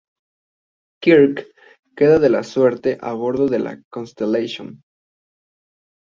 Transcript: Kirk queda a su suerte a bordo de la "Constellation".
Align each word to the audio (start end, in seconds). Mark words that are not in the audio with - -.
Kirk 1.03 1.43
queda 1.95 2.31
a 2.39 2.43
su 2.43 2.53
suerte 2.53 2.97
a 3.01 3.13
bordo 3.13 3.45
de 3.45 3.59
la 3.59 3.79
"Constellation". 3.91 4.81